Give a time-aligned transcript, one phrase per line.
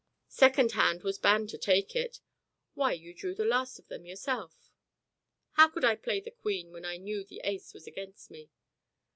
[0.29, 2.21] "Second hand was bound to take it."
[2.73, 4.71] "Why, you drew the last of them yourself!"
[5.51, 8.49] "How could I play the queen when I knew that the ace was against me?"